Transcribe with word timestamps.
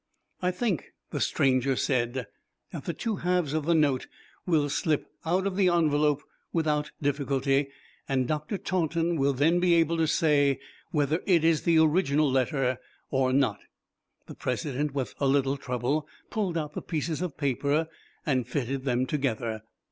"I 0.41 0.49
think," 0.49 0.93
the 1.11 1.21
stranger 1.21 1.75
said, 1.75 2.25
"that 2.71 2.85
the 2.85 2.93
two 2.95 3.17
halves 3.17 3.53
of 3.53 3.65
the 3.67 3.75
note 3.75 4.07
will 4.47 4.67
slip 4.67 5.05
out 5.27 5.45
of 5.45 5.55
the 5.55 5.67
envelope 5.67 6.23
without 6.51 6.89
difficulty, 7.03 7.67
and 8.09 8.27
Dr. 8.27 8.57
Taunton 8.57 9.15
will 9.15 9.33
then 9.33 9.59
be 9.59 9.75
able 9.75 9.97
to 9.97 10.07
say 10.07 10.59
whether 10.89 11.21
it 11.27 11.43
is 11.43 11.61
the 11.61 11.77
original 11.77 12.31
letter 12.31 12.79
or 13.11 13.31
not." 13.31 13.59
The 14.25 14.33
president 14.33 14.95
with 14.95 15.13
a 15.19 15.27
little 15.27 15.55
trouble 15.55 16.07
pulled 16.31 16.57
out 16.57 16.73
the 16.73 16.81
pieces 16.81 17.21
of 17.21 17.37
paper 17.37 17.87
and 18.25 18.47
fitted 18.47 18.85
them 18.85 19.05
together. 19.05 19.61